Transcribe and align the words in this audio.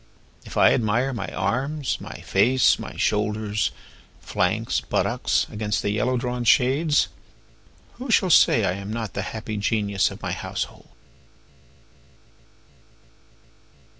If 0.45 0.57
I 0.57 0.73
admire 0.73 1.13
my 1.13 1.27
arms, 1.27 1.99
my 2.01 2.21
face, 2.21 2.79
my 2.79 2.95
shoulders, 2.95 3.69
flanks, 4.19 4.79
buttocks 4.81 5.45
against 5.51 5.83
the 5.83 5.91
yellow 5.91 6.17
drawn 6.17 6.43
shades, 6.43 7.07
Who 7.99 8.09
shall 8.09 8.31
say 8.31 8.65
I 8.65 8.71
am 8.73 8.91
not 8.91 9.13
the 9.13 9.21
happy 9.21 9.57
genius 9.57 10.09
of 10.09 10.19
my 10.23 10.31
household? 10.31 10.89